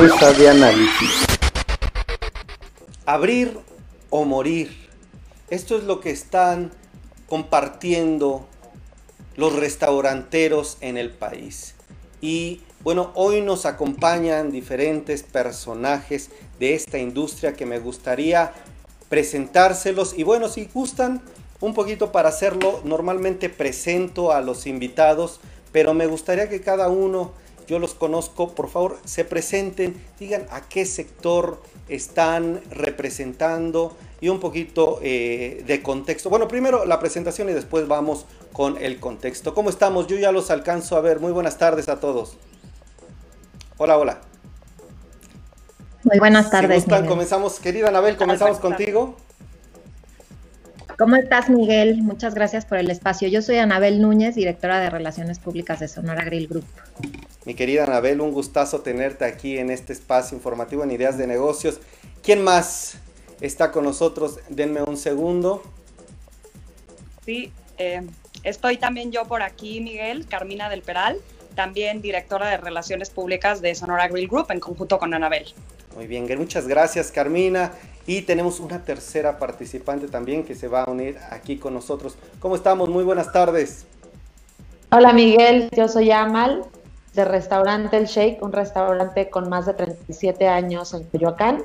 [0.00, 1.26] mesa de análisis.
[3.04, 3.58] Abrir
[4.10, 4.88] o morir.
[5.50, 6.70] Esto es lo que están
[7.28, 8.46] compartiendo
[9.36, 11.74] los restauranteros en el país.
[12.20, 16.30] Y bueno, hoy nos acompañan diferentes personajes
[16.60, 18.52] de esta industria que me gustaría
[19.08, 20.16] presentárselos.
[20.16, 21.22] Y bueno, si gustan
[21.60, 25.40] un poquito para hacerlo, normalmente presento a los invitados,
[25.72, 27.32] pero me gustaría que cada uno,
[27.68, 34.40] yo los conozco, por favor se presenten, digan a qué sector están representando y un
[34.40, 36.30] poquito eh, de contexto.
[36.30, 39.54] Bueno, primero la presentación y después vamos con el contexto.
[39.54, 40.06] ¿Cómo estamos?
[40.06, 41.20] Yo ya los alcanzo a ver.
[41.20, 42.38] Muy buenas tardes a todos.
[43.76, 44.20] Hola, hola.
[46.04, 46.84] Muy buenas tardes.
[47.06, 49.14] comenzamos, querida Anabel, comenzamos contigo.
[50.98, 52.02] ¿Cómo estás, Miguel?
[52.02, 53.28] Muchas gracias por el espacio.
[53.28, 56.64] Yo soy Anabel Núñez, directora de Relaciones Públicas de Sonora Grill Group.
[57.48, 61.80] Mi querida Anabel, un gustazo tenerte aquí en este espacio informativo en Ideas de Negocios.
[62.22, 62.98] ¿Quién más
[63.40, 64.38] está con nosotros?
[64.50, 65.62] Denme un segundo.
[67.24, 68.02] Sí, eh,
[68.42, 71.22] estoy también yo por aquí, Miguel, Carmina del Peral,
[71.54, 75.46] también directora de Relaciones Públicas de Sonora Grill Group en conjunto con Anabel.
[75.96, 77.72] Muy bien, muchas gracias, Carmina.
[78.06, 82.18] Y tenemos una tercera participante también que se va a unir aquí con nosotros.
[82.40, 82.90] ¿Cómo estamos?
[82.90, 83.86] Muy buenas tardes.
[84.90, 86.66] Hola Miguel, yo soy Amal
[87.18, 91.64] de Restaurante El Shake, un restaurante con más de 37 años en Coyoacán.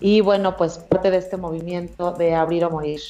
[0.00, 3.00] Y bueno, pues parte de este movimiento de abrir o morir.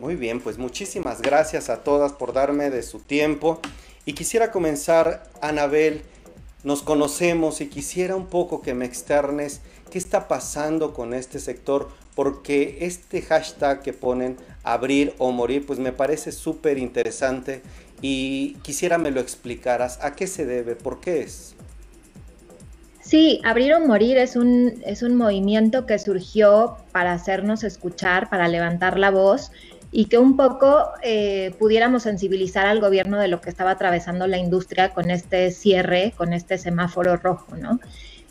[0.00, 3.60] Muy bien, pues muchísimas gracias a todas por darme de su tiempo.
[4.06, 6.02] Y quisiera comenzar, Anabel,
[6.64, 11.90] nos conocemos y quisiera un poco que me externes qué está pasando con este sector,
[12.14, 17.60] porque este hashtag que ponen abrir o morir, pues me parece súper interesante
[18.00, 19.98] y quisiera me lo explicaras.
[20.02, 20.76] ¿A qué se debe?
[20.76, 21.54] ¿Por qué es?
[23.00, 28.48] Sí, Abrir o Morir es un, es un movimiento que surgió para hacernos escuchar, para
[28.48, 29.52] levantar la voz
[29.92, 34.38] y que un poco eh, pudiéramos sensibilizar al gobierno de lo que estaba atravesando la
[34.38, 37.78] industria con este cierre, con este semáforo rojo, ¿no?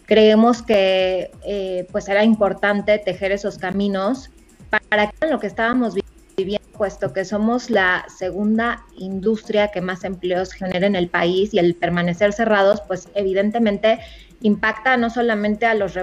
[0.05, 4.29] creemos que eh, pues era importante tejer esos caminos
[4.89, 6.14] para que lo que estábamos viviendo,
[6.77, 11.75] puesto que somos la segunda industria que más empleos genera en el país y el
[11.75, 13.99] permanecer cerrados, pues evidentemente
[14.41, 15.93] impacta no solamente a los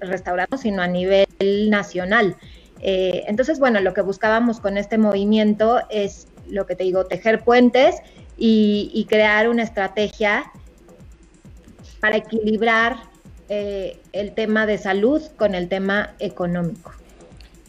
[0.00, 1.26] restaurantes, sino a nivel
[1.68, 2.36] nacional.
[2.80, 7.42] Eh, entonces, bueno, lo que buscábamos con este movimiento es lo que te digo, tejer
[7.42, 7.96] puentes
[8.36, 10.44] y, y crear una estrategia
[12.00, 12.96] para equilibrar
[13.48, 16.92] eh, el tema de salud con el tema económico.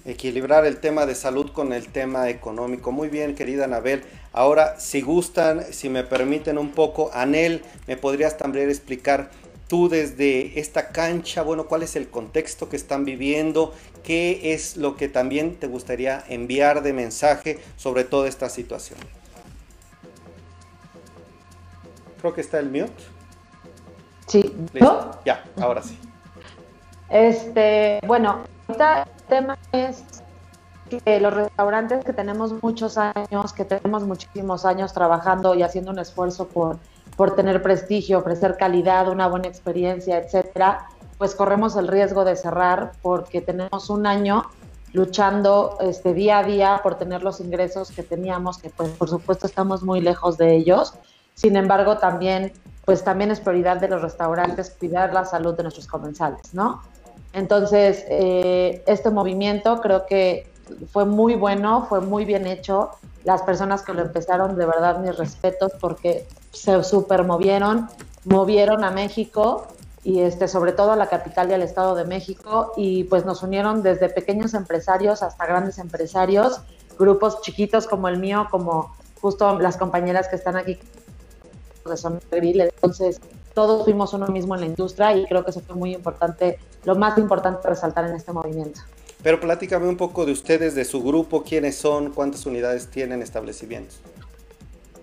[0.05, 2.91] Equilibrar el tema de salud con el tema económico.
[2.91, 4.03] Muy bien, querida Anabel.
[4.33, 9.31] Ahora, si gustan, si me permiten un poco, Anel, ¿me podrías también explicar
[9.67, 13.73] tú desde esta cancha, bueno, cuál es el contexto que están viviendo?
[14.03, 18.99] ¿Qué es lo que también te gustaría enviar de mensaje sobre toda esta situación?
[22.21, 22.93] Creo que está el mute.
[24.27, 24.53] Sí.
[25.25, 25.97] Ya, ahora sí.
[27.09, 30.03] Este, bueno, ahorita tema es
[30.89, 35.99] que los restaurantes que tenemos muchos años, que tenemos muchísimos años trabajando y haciendo un
[35.99, 36.77] esfuerzo por,
[37.15, 40.87] por tener prestigio, ofrecer calidad, una buena experiencia, etcétera,
[41.17, 44.43] pues corremos el riesgo de cerrar porque tenemos un año
[44.93, 49.47] luchando este día a día por tener los ingresos que teníamos, que pues por supuesto
[49.47, 50.93] estamos muy lejos de ellos.
[51.33, 52.53] Sin embargo, también
[52.85, 56.81] pues también es prioridad de los restaurantes cuidar la salud de nuestros comensales, ¿no?
[57.35, 60.47] Entonces, eh, este movimiento creo que
[60.89, 62.91] fue muy bueno, fue muy bien hecho.
[63.25, 67.89] Las personas que lo empezaron, de verdad, mis respetos, porque se super movieron,
[68.23, 69.67] movieron a México
[70.01, 73.43] y este, sobre todo a la capital y al Estado de México, y pues nos
[73.43, 76.61] unieron desde pequeños empresarios hasta grandes empresarios,
[76.97, 80.79] grupos chiquitos como el mío, como justo las compañeras que están aquí
[81.85, 83.19] de Zona Grill, entonces
[83.55, 86.95] todos fuimos uno mismo en la industria y creo que eso fue muy importante, lo
[86.95, 88.81] más importante resaltar en este movimiento.
[89.23, 93.99] Pero platícame un poco de ustedes, de su grupo, quiénes son, cuántas unidades tienen establecimientos.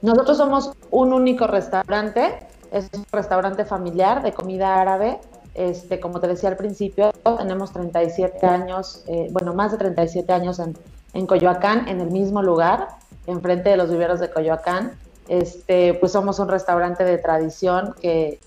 [0.01, 2.39] Nosotros somos un único restaurante,
[2.71, 5.19] es un restaurante familiar de comida árabe.
[5.55, 10.59] Este, como te decía al principio, tenemos 37 años, eh, bueno, más de 37 años
[10.59, 10.77] en,
[11.15, 12.89] en Coyoacán, en el mismo lugar,
[13.27, 14.93] enfrente de los viveros de Coyoacán.
[15.29, 18.41] Este, pues somos un restaurante de tradición que,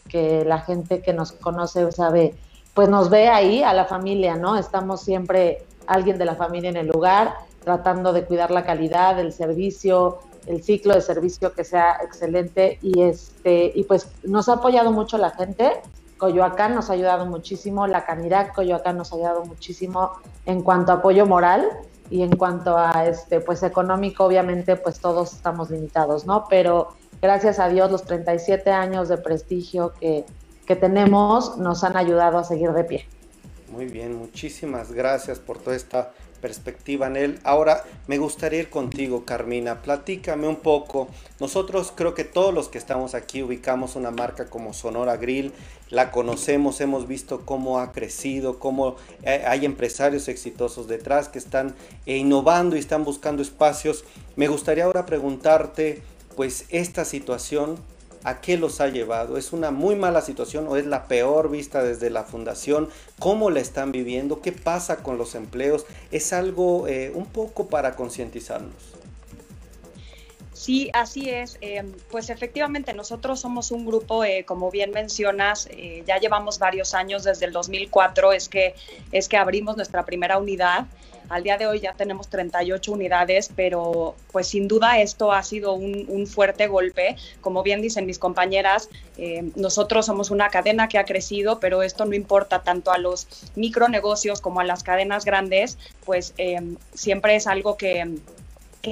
[0.46, 2.36] la gente que nos conoce sabe,
[2.76, 4.58] pues nos ve ahí a la familia, ¿no?
[4.58, 7.34] Estamos siempre alguien de la familia en el lugar,
[7.64, 13.02] tratando de cuidar la calidad, del servicio, el ciclo de servicio que sea excelente y
[13.02, 15.72] este y pues nos ha apoyado mucho la gente
[16.18, 20.12] Coyoacán nos ha ayudado muchísimo, la Canirac Coyoacán nos ha ayudado muchísimo
[20.46, 21.68] en cuanto a apoyo moral
[22.10, 26.46] y en cuanto a este pues económico obviamente pues todos estamos limitados, ¿no?
[26.50, 26.90] Pero
[27.22, 30.26] gracias a Dios los 37 años de prestigio que,
[30.66, 33.08] que tenemos nos han ayudado a seguir de pie.
[33.72, 36.12] Muy bien, muchísimas gracias por toda esta
[36.46, 37.40] perspectiva en él.
[37.44, 39.82] Ahora me gustaría ir contigo, Carmina.
[39.82, 41.08] Platícame un poco.
[41.40, 45.54] Nosotros creo que todos los que estamos aquí ubicamos una marca como Sonora Grill.
[45.90, 51.74] La conocemos, hemos visto cómo ha crecido, cómo eh, hay empresarios exitosos detrás que están
[52.06, 54.06] eh, innovando y están buscando espacios.
[54.36, 56.04] Me gustaría ahora preguntarte,
[56.36, 57.78] pues, esta situación
[58.26, 59.38] ¿A qué los ha llevado?
[59.38, 62.90] ¿Es una muy mala situación o es la peor vista desde la fundación?
[63.20, 64.42] ¿Cómo la están viviendo?
[64.42, 65.86] ¿Qué pasa con los empleos?
[66.10, 68.74] Es algo eh, un poco para concientizarnos.
[70.54, 71.60] Sí, así es.
[71.62, 75.70] Eh, pues efectivamente nosotros somos un grupo, eh, como bien mencionas,
[76.08, 78.74] ya llevamos varios años, desde el 2004 es que,
[79.12, 80.88] es que abrimos nuestra primera unidad.
[81.30, 85.74] Al día de hoy ya tenemos 38 unidades, pero pues sin duda esto ha sido
[85.74, 87.16] un, fuerte golpe.
[87.42, 92.06] Como bien dicen mis compañeras, eh, nosotros somos una cadena que ha crecido, pero esto
[92.06, 96.62] no importa tanto a los micronegocios como a las cadenas grandes, pues eh,
[96.94, 98.18] siempre es algo que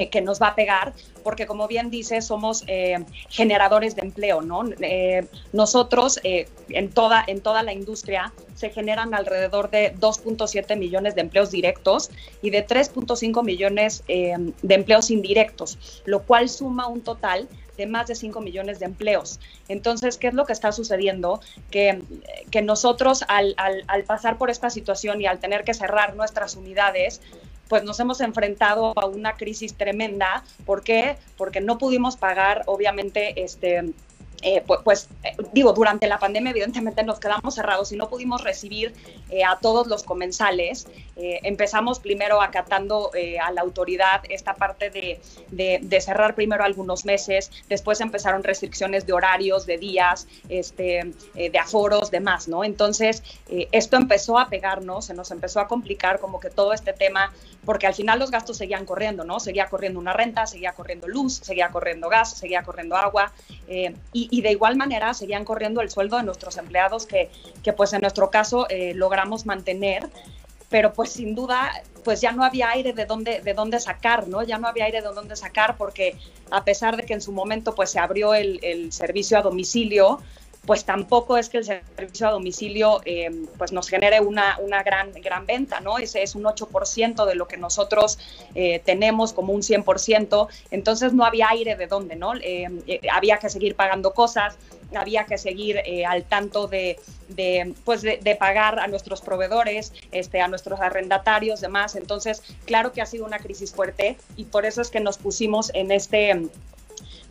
[0.09, 0.93] que, nos va a pegar,
[1.23, 4.63] porque como bien dice, somos eh, generadores de empleo, ¿no?
[4.81, 11.15] Eh, nosotros eh, en, toda, en toda la industria se generan alrededor de 2.7 millones
[11.15, 12.09] de empleos directos
[12.41, 17.47] y de 3.5 millones de empleos indirectos, lo cual suma un total
[17.77, 19.39] de más de 5 millones de empleos.
[19.67, 21.41] Entonces, ¿qué es lo que está sucediendo?
[21.71, 22.01] Que,
[22.51, 26.55] que nosotros al, al, al, pasar por esta situación y al tener que cerrar nuestras
[26.55, 27.21] unidades,
[27.68, 30.44] pues nos hemos enfrentado a una crisis tremenda.
[30.65, 31.18] ¿Por qué?
[31.38, 33.94] Porque no pudimos pagar, obviamente, este,
[34.43, 38.93] eh, pues, eh, digo, durante la pandemia evidentemente nos quedamos cerrados y no pudimos recibir
[39.29, 40.87] eh, a todos los comensales.
[41.15, 43.11] empezamos primero acatando
[43.41, 49.13] a la autoridad esta parte de, de, cerrar primero algunos meses, después empezaron restricciones de
[49.13, 52.63] horarios, de días, este, de aforos, demás, ¿no?
[52.63, 53.21] Entonces,
[53.71, 57.31] esto empezó a pegarnos, se nos empezó a complicar como que todo este tema,
[57.63, 59.39] porque al final los gastos seguían corriendo, ¿no?
[59.39, 63.31] Seguía corriendo una renta, seguía corriendo luz, seguía corriendo gas, seguía corriendo agua,
[64.32, 67.30] y, y de igual manera seguían corriendo el sueldo de nuestros empleados que,
[67.62, 70.09] que pues en nuestro caso eh, logramos mantener
[70.69, 71.71] pero pues sin duda
[72.03, 74.41] pues ya no había aire de dónde, de dónde sacar, ¿no?
[74.41, 76.18] Ya no había aire de dónde sacar porque
[76.50, 80.19] a pesar de que en su momento pues se abrió el, el servicio a domicilio,
[80.65, 85.12] pues tampoco es que el servicio a domicilio eh, pues nos genere una, una, gran,
[85.12, 85.98] gran venta, ¿no?
[85.98, 88.18] Ese es un 8% de lo que nosotros
[88.56, 92.33] eh, tenemos como un 100%, entonces no había aire de dónde, ¿no?
[92.36, 92.69] Eh,
[93.12, 94.56] había que seguir pagando cosas,
[94.95, 97.00] había que seguir al tanto de,
[97.30, 101.95] de pues de, de, pagar a nuestros proveedores, este, a nuestros arrendatarios, demás.
[101.95, 105.71] Entonces, claro que ha sido una crisis fuerte y por eso es que nos pusimos
[105.74, 106.50] en este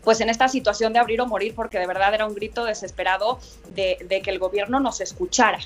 [0.04, 3.38] pues en esta situación de abrir o morir, porque de verdad era un grito desesperado
[3.74, 5.58] de, que el gobierno nos escuchara.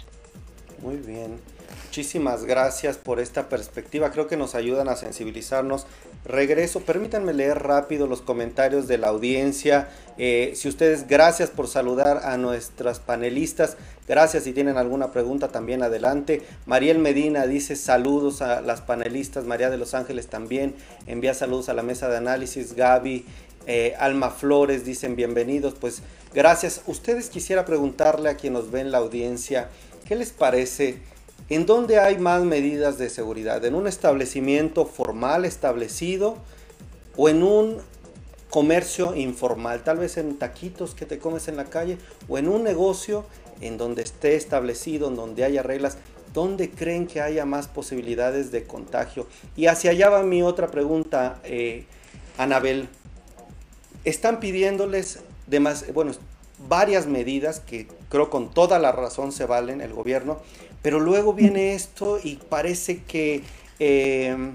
[0.82, 1.40] Muy bien.
[1.86, 4.10] Muchísimas gracias por esta perspectiva.
[4.10, 5.86] Creo que nos ayudan a sensibilizarnos.
[6.26, 9.88] Regreso, permítanme leer rápido los comentarios de la audiencia.
[10.18, 13.78] Eh, si ustedes, gracias por saludar a nuestras panelistas.
[14.06, 16.42] Gracias si tienen alguna pregunta también adelante.
[16.66, 19.44] Mariel Medina dice saludos a las panelistas.
[19.44, 20.74] María de los Ángeles también
[21.06, 22.74] envía saludos a la mesa de análisis.
[22.74, 23.24] Gaby
[23.66, 25.74] eh, Alma Flores dicen bienvenidos.
[25.74, 26.82] Pues gracias.
[26.86, 29.68] Ustedes quisiera preguntarle a quien nos ve en la audiencia,
[30.06, 31.00] ¿qué les parece?
[31.48, 33.64] ¿En dónde hay más medidas de seguridad?
[33.64, 36.38] ¿En un establecimiento formal establecido
[37.16, 37.78] o en un
[38.50, 39.82] comercio informal?
[39.82, 43.24] Tal vez en taquitos que te comes en la calle o en un negocio
[43.60, 45.98] en donde esté establecido, en donde haya reglas.
[46.32, 49.26] ¿Dónde creen que haya más posibilidades de contagio?
[49.56, 51.86] Y hacia allá va mi otra pregunta, eh,
[52.36, 52.88] Anabel
[54.06, 55.18] están pidiéndoles
[55.92, 56.12] bueno,
[56.68, 60.38] varias medidas que creo con toda la razón se valen el gobierno,
[60.82, 63.42] pero luego viene esto y parece que
[63.78, 64.54] em,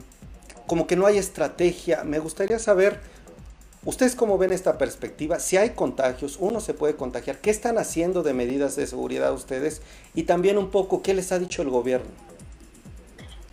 [0.67, 2.03] como que no hay estrategia.
[2.03, 2.99] Me gustaría saber,
[3.85, 8.23] ustedes cómo ven esta perspectiva, si hay contagios, uno se puede contagiar, ¿qué están haciendo
[8.23, 9.81] de medidas de seguridad ustedes?
[10.13, 12.30] Y también un poco, ¿qué les ha dicho el gobierno?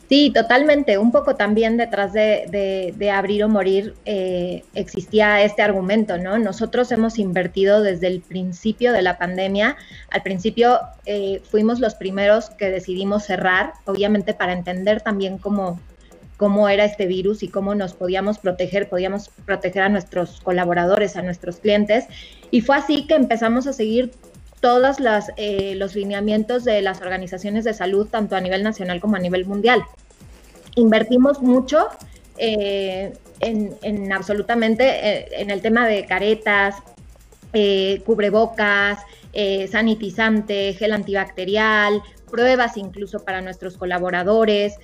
[0.09, 0.97] Sí, totalmente.
[0.97, 6.39] Un poco también detrás de, abrir o morir eh, existía este argumento, ¿no?
[6.39, 9.77] Nosotros hemos invertido desde el principio de la pandemia.
[10.11, 15.79] Al principio eh, fuimos los primeros que decidimos cerrar, obviamente para entender también cómo,
[16.39, 21.23] cómo era este virus y cómo nos podíamos proteger, podíamos proteger a nuestros colaboradores, a
[21.23, 22.07] nuestros clientes.
[22.51, 24.13] Y fue así que empezamos a seguir
[24.61, 24.97] todos
[25.37, 29.47] eh, los lineamientos de las organizaciones de salud, tanto a nivel nacional como a nivel
[29.47, 29.83] mundial.
[30.75, 31.89] Invertimos mucho
[32.37, 36.77] eh, en, absolutamente eh, en el tema de caretas,
[38.05, 39.01] cubrebocas,
[39.71, 44.75] sanitizante, gel antibacterial, pruebas incluso para nuestros colaboradores,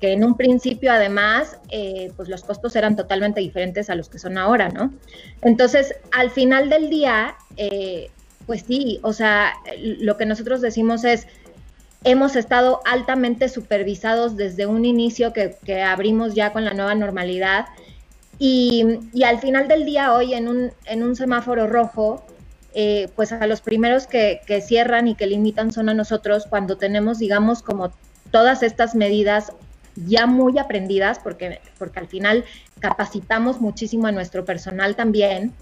[0.00, 1.58] que en un principio además,
[2.16, 4.94] pues los costos eran totalmente diferentes a los que son ahora, ¿no?
[5.42, 7.34] Entonces, al final del día,
[8.46, 11.26] pues sí, o sea, lo que nosotros decimos es,
[12.04, 17.66] hemos estado altamente supervisados desde un inicio que, abrimos ya con la nueva normalidad
[18.38, 18.84] y,
[19.24, 22.24] al final del día hoy en un, en un semáforo rojo,
[22.74, 26.76] eh, pues a los primeros que, que, cierran y que limitan son a nosotros cuando
[26.76, 27.92] tenemos, digamos, como
[28.30, 29.52] todas estas medidas
[29.94, 32.44] ya muy aprendidas, porque, porque al final
[32.80, 35.52] capacitamos muchísimo a nuestro personal también.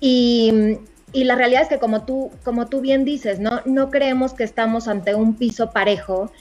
[0.00, 0.78] Y,
[1.12, 3.60] y la realidad es que como tú, como tú bien dices, ¿no?
[3.64, 6.32] no creemos que estamos ante un piso parejo.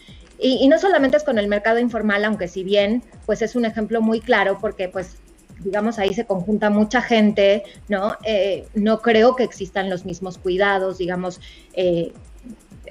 [0.44, 4.02] Y, no solamente es con el mercado informal, aunque si bien pues es un ejemplo
[4.02, 5.18] muy claro porque pues
[5.60, 8.18] digamos ahí se conjunta mucha gente, ¿no?
[8.24, 11.40] Eh, no creo que existan los mismos cuidados, digamos,
[11.74, 12.12] eh,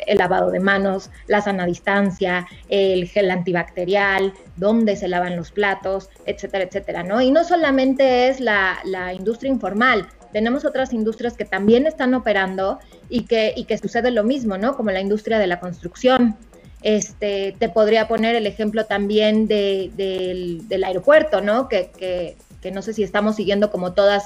[0.07, 6.09] el lavado de manos, la sana distancia, el gel antibacterial, dónde se lavan los platos,
[6.27, 7.21] etcétera, etcétera, ¿no?
[7.21, 12.79] Y no solamente es la, la industria informal, tenemos otras industrias que también están operando
[13.09, 14.77] y que, y que sucede lo mismo, ¿no?
[14.77, 16.37] Como la industria de la construcción.
[16.83, 21.69] Este, te podría poner el ejemplo también del, aeropuerto, ¿no?
[21.69, 24.25] Que, que, que, no sé si estamos siguiendo como todas,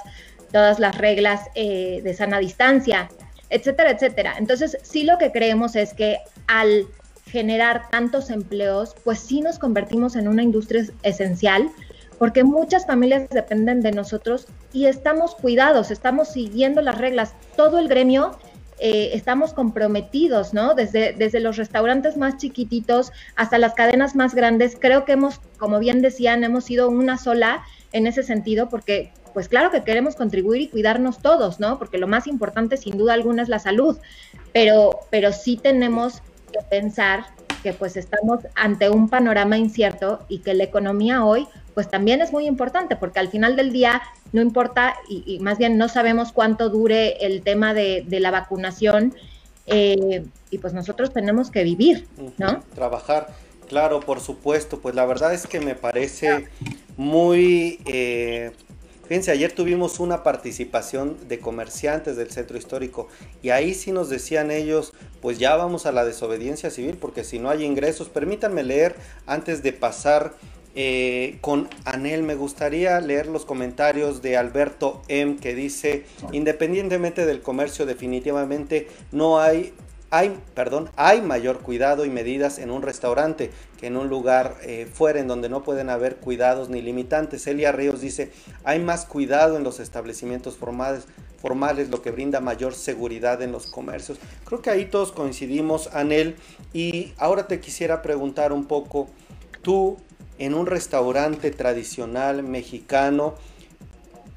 [0.52, 3.08] todas las reglas eh, de sana distancia,
[3.50, 4.34] etcétera, etcétera.
[4.38, 6.86] Entonces, sí lo que creemos es que al
[7.26, 11.70] generar tantos empleos, pues sí nos convertimos en una industria esencial
[12.18, 17.34] porque muchas familias dependen de nosotros y estamos cuidados, estamos siguiendo las reglas.
[17.56, 18.38] Todo el gremio
[18.78, 20.74] eh, estamos comprometidos, ¿no?
[20.74, 24.76] Desde, desde los restaurantes más chiquititos hasta las cadenas más grandes.
[24.78, 29.48] Creo que hemos, como bien decían, hemos sido una sola en ese sentido, porque pues
[29.48, 31.78] claro que queremos contribuir y cuidarnos todos, ¿no?
[31.78, 33.98] Porque lo más importante sin duda alguna es la salud,
[34.52, 37.26] pero, pero sí tenemos que pensar
[37.64, 42.30] que pues estamos ante un panorama incierto y que la economía hoy pues también es
[42.30, 44.02] muy importante porque al final del día
[44.32, 49.14] no importa y, más bien no sabemos cuánto dure el tema de, la vacunación
[49.66, 52.06] eh, y pues nosotros tenemos que vivir,
[52.36, 52.62] ¿no?
[52.74, 53.28] Trabajar,
[53.66, 56.48] claro, por supuesto, pues la verdad es que me parece
[56.98, 57.80] muy...
[57.86, 58.52] Eh,
[59.06, 63.08] fíjense, ayer tuvimos una participación de comerciantes del centro histórico
[63.42, 67.38] y ahí sí nos decían ellos, pues ya vamos a la desobediencia civil porque si
[67.38, 68.96] no hay ingresos, permítanme leer
[69.26, 70.34] antes de pasar
[70.76, 72.24] eh, con Anel.
[72.24, 79.38] Me gustaría leer los comentarios de Alberto M que dice, independientemente del comercio, definitivamente no
[79.38, 79.72] hay,
[80.10, 83.50] hay, perdón, hay mayor cuidado y medidas en un restaurante
[83.86, 87.46] en un lugar eh, fuera en donde no pueden haber cuidados ni limitantes.
[87.46, 88.30] Elia Ríos dice,
[88.64, 91.04] hay más cuidado en los establecimientos formales,
[91.40, 94.18] formales, lo que brinda mayor seguridad en los comercios.
[94.44, 96.36] Creo que ahí todos coincidimos, Anel.
[96.72, 99.08] Y ahora te quisiera preguntar un poco,
[99.62, 99.98] tú
[100.38, 103.34] en un restaurante tradicional mexicano,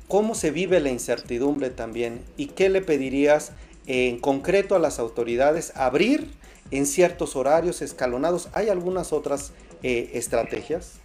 [0.07, 2.21] ¿cómo se vive la incertidumbre también?
[2.35, 3.51] ¿Y qué le pedirías
[3.85, 5.71] en concreto a las autoridades?
[5.75, 6.29] ¿Abrir
[6.71, 8.49] en ciertos horarios escalonados?
[8.53, 9.51] ¿Hay algunas otras
[9.83, 10.99] eh, estrategias?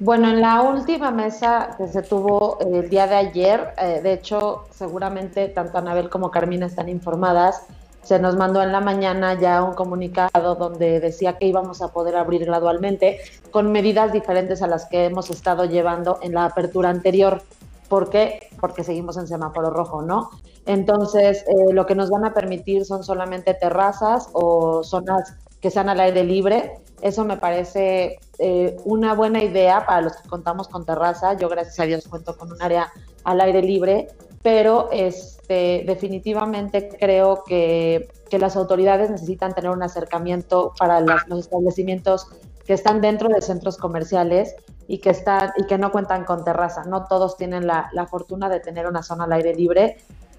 [0.00, 4.64] Bueno, en la última mesa que se tuvo el día de ayer, eh, de hecho,
[4.74, 7.62] seguramente tanto Anabel como Carmina están informadas,
[8.02, 12.16] se nos mandó en la mañana ya un comunicado donde decía que íbamos a poder
[12.16, 17.42] abrir gradualmente con medidas diferentes a las que hemos estado llevando en la apertura anterior.
[17.88, 18.48] ¿Por qué?
[18.62, 20.30] Porque seguimos en semáforo rojo, ¿no?
[20.64, 25.90] Entonces, eh, lo que nos van a permitir son solamente terrazas o zonas que sean
[25.90, 26.80] al aire libre.
[27.02, 31.34] Eso me parece eh, una buena idea para los que contamos con terraza.
[31.34, 32.90] Yo, gracias a Dios, cuento con un área
[33.24, 34.08] al aire libre
[34.42, 42.28] pero este, definitivamente creo que, las autoridades necesitan tener un acercamiento para los, establecimientos
[42.64, 44.54] que están dentro de centros comerciales
[44.86, 46.84] y que, están, y que no cuentan con terraza.
[46.84, 49.96] No todos tienen la, fortuna de tener una zona al aire libre.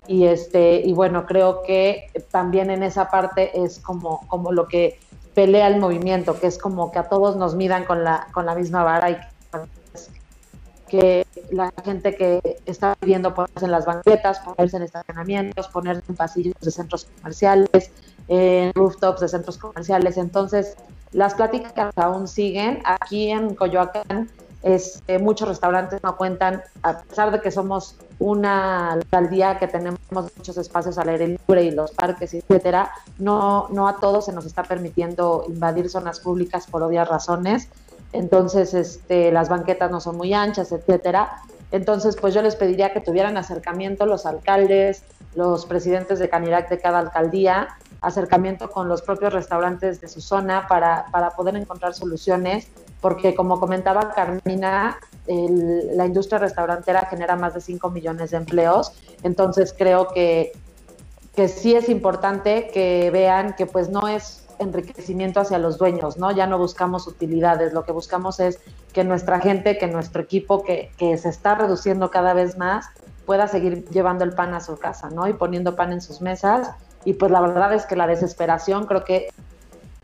[0.07, 4.99] Y, este, y bueno, creo que también en esa parte es como, como lo que
[5.33, 8.53] pelea el movimiento, que es como que a todos nos midan con la, con la
[8.53, 9.17] misma vara y
[10.87, 16.15] que la gente que está viviendo ponerse en las banquetas, ponerse en estacionamientos, ponerse en
[16.15, 17.91] pasillos de centros comerciales,
[18.27, 20.17] en rooftops de centros comerciales.
[20.17, 20.75] Entonces,
[21.13, 22.81] las pláticas aún siguen.
[22.85, 24.29] Aquí en Coyoacán
[24.63, 30.55] Este, muchos restaurantes no cuentan, a pesar de que somos una alcaldía que tenemos muchos
[30.57, 32.89] espacios al aire libre y los parques, etcétera,
[33.19, 37.67] no, no a todos se nos está permitiendo invadir zonas públicas por obvias razones.
[38.13, 41.41] Entonces, este, las banquetas no son muy anchas, etcétera.
[41.71, 45.03] Entonces, pues yo les pediría que tuvieran acercamiento los alcaldes,
[45.35, 47.67] los presidentes de Canirac de cada alcaldía,
[48.03, 52.67] acercamiento con los propios restaurantes de su zona para, para poder encontrar soluciones,
[53.01, 58.91] porque como comentaba Carmina, la industria restaurantera genera más de 5 millones de empleos,
[59.23, 60.51] entonces creo que,
[61.33, 66.31] que sí es importante que vean que pues no es enriquecimiento hacia los dueños, ¿no?
[66.31, 68.59] Ya no buscamos utilidades, lo que buscamos es
[68.91, 72.85] que nuestra gente, que nuestro equipo, que, que se está reduciendo cada vez más,
[73.25, 75.27] pueda seguir llevando el pan a su casa, ¿no?
[75.27, 76.71] Y poniendo pan en sus mesas.
[77.05, 79.29] Y pues la verdad es que la desesperación, creo que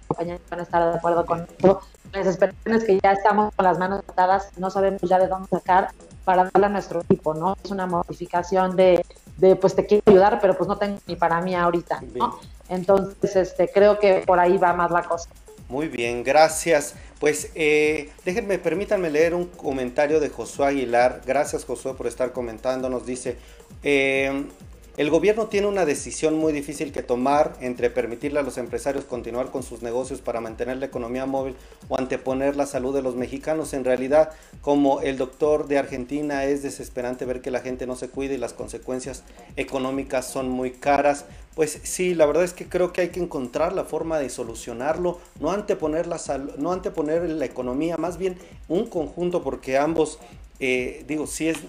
[0.08, 3.64] compañeros van a estar de acuerdo con esto, la desesperación es que ya estamos con
[3.64, 5.90] las manos atadas, no sabemos ya de dónde sacar
[6.26, 7.56] para darle a nuestro equipo, ¿no?
[7.64, 9.06] Es una modificación de,
[9.38, 12.40] de pues te quiero ayudar, pero pues no tengo ni para mí ahorita, ¿no?
[12.68, 15.30] Entonces, este, creo que por ahí va más la cosa.
[15.70, 16.96] Muy bien, gracias.
[17.20, 21.22] Pues eh, déjenme, permítanme leer un comentario de Josué Aguilar.
[21.26, 22.90] Gracias Josué por estar comentando.
[22.90, 23.38] Nos dice,
[23.84, 24.46] eh,
[25.00, 29.50] el gobierno tiene una decisión muy difícil que tomar entre permitirle a los empresarios continuar
[29.50, 31.56] con sus negocios para mantener la economía móvil
[31.88, 33.72] o anteponer la salud de los mexicanos.
[33.72, 38.10] En realidad, como el doctor de Argentina, es desesperante ver que la gente no se
[38.10, 39.24] cuida y las consecuencias
[39.56, 41.24] económicas son muy caras.
[41.56, 45.22] Pues sí, la verdad es que creo que hay que encontrar la forma de solucionarlo,
[45.40, 46.20] no anteponer la,
[46.58, 48.38] no anteponer la economía, más bien
[48.68, 50.20] un conjunto, porque ambos,
[50.60, 51.60] eh, digo, sí es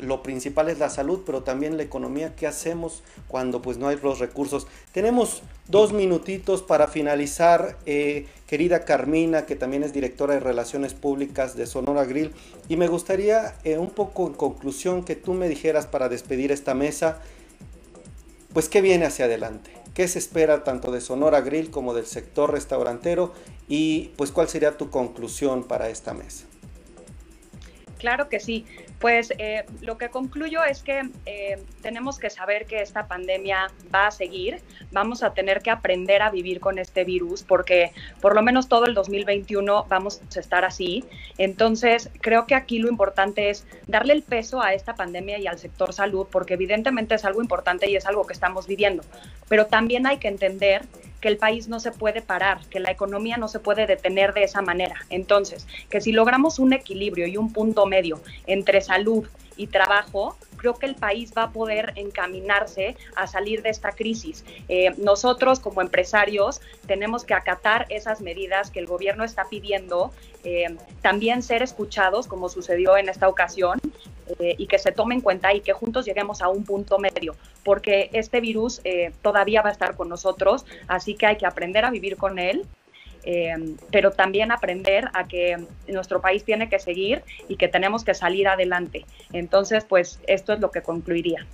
[0.00, 2.34] lo principal es la salud, pero también la economía.
[2.34, 4.66] ¿Qué hacemos cuando pues no hay los recursos?
[4.92, 11.56] Tenemos dos minutitos para finalizar, eh, querida Carmina, que también es directora de Relaciones Públicas
[11.56, 12.32] de Sonora Grill,
[12.68, 16.74] y me gustaría eh, un poco en conclusión que tú me dijeras para despedir esta
[16.74, 17.20] mesa,
[18.52, 22.52] pues qué viene hacia adelante, qué se espera tanto de Sonora Grill como del sector
[22.52, 23.32] restaurantero
[23.68, 26.47] y pues cuál sería tu conclusión para esta mesa.
[27.98, 28.64] Claro que sí.
[28.98, 34.08] Pues eh, lo que concluyo es que eh, tenemos que saber que esta pandemia va
[34.08, 38.42] a seguir, vamos a tener que aprender a vivir con este virus porque por lo
[38.42, 41.04] menos todo el 2021 vamos a estar así.
[41.38, 45.58] Entonces creo que aquí lo importante es darle el peso a esta pandemia y al
[45.58, 49.02] sector salud porque evidentemente es algo importante y es algo que estamos viviendo,
[49.48, 50.82] pero también hay que entender
[51.20, 54.44] que el país no se puede parar, que la economía no se puede detener de
[54.44, 54.96] esa manera.
[55.10, 59.26] Entonces, que si logramos un equilibrio y un punto medio entre salud
[59.56, 64.44] y trabajo, creo que el país va a poder encaminarse a salir de esta crisis.
[64.68, 70.12] Eh, nosotros como empresarios tenemos que acatar esas medidas que el gobierno está pidiendo,
[70.44, 73.80] eh, también ser escuchados, como sucedió en esta ocasión,
[74.38, 77.34] eh, y que se tome en cuenta y que juntos lleguemos a un punto medio,
[77.64, 78.82] porque este virus
[79.22, 82.66] todavía va a estar con nosotros, así que hay que aprender a vivir con él
[83.30, 88.14] Em, pero también aprender a que nuestro país tiene que seguir y que tenemos que
[88.14, 89.04] salir adelante.
[89.34, 91.44] Entonces, pues esto es lo que concluiría.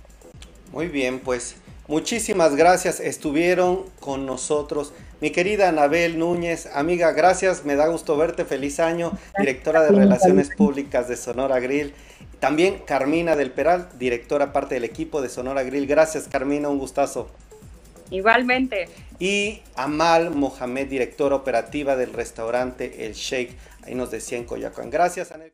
[0.71, 1.57] Muy bien, pues
[1.89, 3.01] muchísimas gracias.
[3.01, 9.11] Estuvieron con nosotros mi querida Anabel Núñez, amiga, gracias, me da gusto verte, feliz año,
[9.37, 11.93] directora de Relaciones Públicas de Sonora Grill.
[12.39, 15.87] También Carmina del Peral, directora parte del equipo de Sonora Grill.
[15.87, 17.29] Gracias, Carmina, un gustazo.
[18.11, 18.87] Igualmente.
[19.19, 23.55] Y Amal Mohamed, directora operativa del restaurante El Sheikh.
[23.83, 24.89] Ahí nos decía en Coyacán.
[24.89, 25.51] Gracias, Anel.